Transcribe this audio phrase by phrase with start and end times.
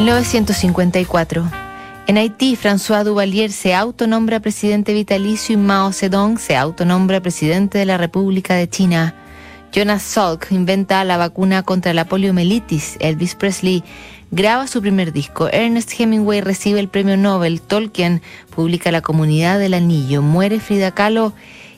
[0.00, 1.44] 1954.
[2.06, 7.84] En Haití, François Duvalier se autonombra presidente vitalicio y Mao Zedong se autonombra presidente de
[7.84, 9.14] la República de China.
[9.72, 12.96] Jonas Salk inventa la vacuna contra la poliomielitis.
[13.00, 13.84] Elvis Presley
[14.30, 15.48] graba su primer disco.
[15.52, 17.60] Ernest Hemingway recibe el premio Nobel.
[17.60, 18.22] Tolkien
[18.56, 20.22] publica La Comunidad del Anillo.
[20.22, 21.34] Muere Frida Kahlo.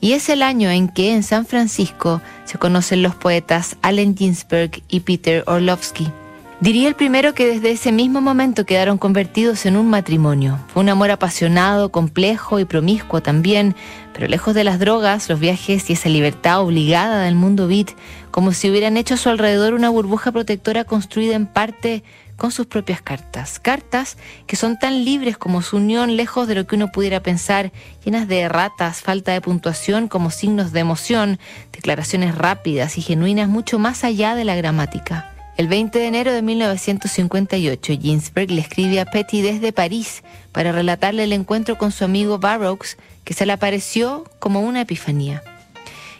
[0.00, 4.82] Y es el año en que en San Francisco se conocen los poetas Allen Ginsberg
[4.88, 6.12] y Peter Orlovsky.
[6.60, 10.58] Diría el primero que desde ese mismo momento quedaron convertidos en un matrimonio.
[10.68, 13.74] Fue un amor apasionado, complejo y promiscuo también,
[14.14, 17.90] pero lejos de las drogas, los viajes y esa libertad obligada del mundo beat,
[18.30, 22.04] como si hubieran hecho a su alrededor una burbuja protectora construida en parte
[22.36, 23.58] con sus propias cartas.
[23.58, 27.72] Cartas que son tan libres como su unión, lejos de lo que uno pudiera pensar,
[28.04, 31.40] llenas de erratas, falta de puntuación como signos de emoción,
[31.72, 35.33] declaraciones rápidas y genuinas mucho más allá de la gramática.
[35.56, 41.22] El 20 de enero de 1958, Ginsberg le escribe a Petty desde París para relatarle
[41.22, 45.44] el encuentro con su amigo Barrocks, que se le apareció como una epifanía.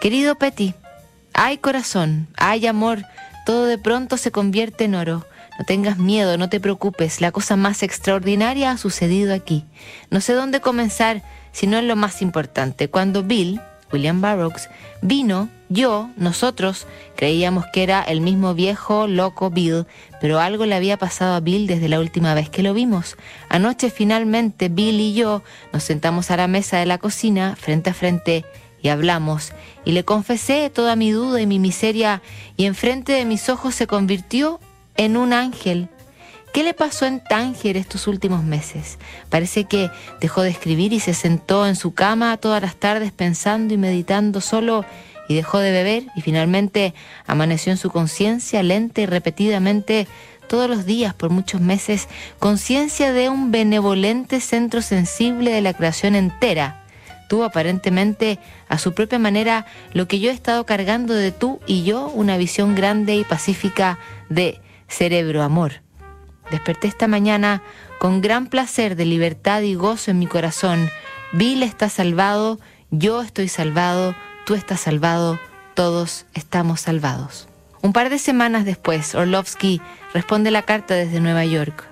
[0.00, 0.74] Querido Petty,
[1.32, 3.02] hay corazón, hay amor,
[3.44, 5.26] todo de pronto se convierte en oro.
[5.58, 9.64] No tengas miedo, no te preocupes, la cosa más extraordinaria ha sucedido aquí.
[10.08, 12.88] No sé dónde comenzar, sino en lo más importante.
[12.88, 13.60] Cuando Bill,
[13.92, 14.68] William Barrocks,
[15.02, 16.86] vino, yo, nosotros,
[17.16, 19.86] creíamos que era el mismo viejo, loco Bill,
[20.20, 23.16] pero algo le había pasado a Bill desde la última vez que lo vimos.
[23.48, 25.42] Anoche finalmente Bill y yo
[25.72, 28.44] nos sentamos a la mesa de la cocina, frente a frente,
[28.80, 29.52] y hablamos,
[29.84, 32.22] y le confesé toda mi duda y mi miseria,
[32.56, 34.60] y enfrente de mis ojos se convirtió
[34.96, 35.88] en un ángel.
[36.52, 38.98] ¿Qué le pasó en Tánger estos últimos meses?
[39.28, 43.74] Parece que dejó de escribir y se sentó en su cama todas las tardes pensando
[43.74, 44.84] y meditando solo
[45.28, 46.94] y dejó de beber y finalmente
[47.26, 50.06] amaneció en su conciencia lenta y repetidamente
[50.46, 56.14] todos los días por muchos meses, conciencia de un benevolente centro sensible de la creación
[56.14, 56.84] entera.
[57.28, 58.38] Tuvo aparentemente
[58.68, 62.36] a su propia manera lo que yo he estado cargando de tú y yo, una
[62.36, 63.98] visión grande y pacífica
[64.28, 65.82] de cerebro amor.
[66.50, 67.62] Desperté esta mañana
[67.98, 70.90] con gran placer de libertad y gozo en mi corazón.
[71.32, 72.60] Bill está salvado,
[72.90, 74.14] yo estoy salvado,
[74.46, 75.38] tú estás salvado,
[75.74, 77.48] todos estamos salvados.
[77.82, 79.82] Un par de semanas después, Orlovsky
[80.14, 81.84] responde la carta desde Nueva York.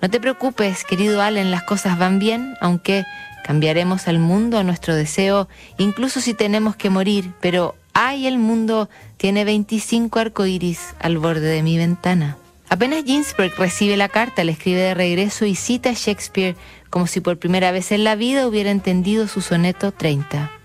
[0.00, 3.04] No te preocupes, querido Allen, las cosas van bien, aunque
[3.44, 8.88] cambiaremos al mundo a nuestro deseo, incluso si tenemos que morir, pero ay, el mundo
[9.16, 12.36] tiene 25 arcoíris al borde de mi ventana.
[12.68, 16.54] Apenas Ginsberg recibe la carta, le escribe de regreso y cita a Shakespeare
[16.90, 20.57] como si por primera vez en la vida hubiera entendido su soneto 30.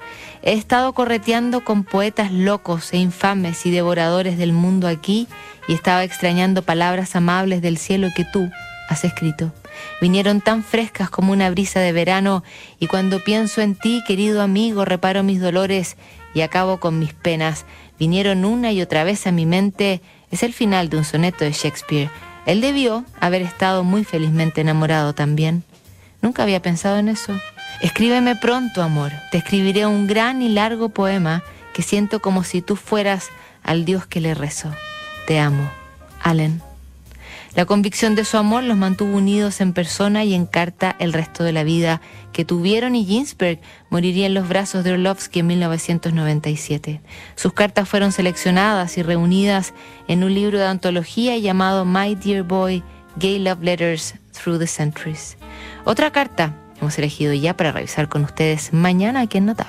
[0.46, 5.30] He estado correteando con poetas locos e infames y devoradores del mundo aquí
[5.70, 8.52] y estaba extrañando palabras amables del cielo que tú
[8.90, 9.54] has escrito.
[10.02, 12.44] Vinieron tan frescas como una brisa de verano
[12.78, 15.96] y cuando pienso en ti, querido amigo, reparo mis dolores
[16.34, 17.64] y acabo con mis penas.
[17.98, 21.54] Vinieron una y otra vez a mi mente es el final de un soneto de
[21.54, 22.10] Shakespeare.
[22.46, 25.64] Él debió haber estado muy felizmente enamorado también.
[26.22, 27.34] Nunca había pensado en eso.
[27.84, 29.12] Escríbeme pronto, amor.
[29.30, 33.28] Te escribiré un gran y largo poema que siento como si tú fueras
[33.62, 34.74] al Dios que le rezo.
[35.28, 35.70] Te amo.
[36.22, 36.62] Allen.
[37.56, 41.44] La convicción de su amor los mantuvo unidos en persona y en carta el resto
[41.44, 42.00] de la vida
[42.32, 47.02] que tuvieron y Ginsberg moriría en los brazos de Orlovsky en 1997.
[47.36, 49.74] Sus cartas fueron seleccionadas y reunidas
[50.08, 52.82] en un libro de antología llamado My Dear Boy,
[53.18, 55.36] Gay Love Letters Through the Centuries.
[55.84, 59.62] Otra carta hemos elegido ya para revisar con ustedes mañana aquí en Notable.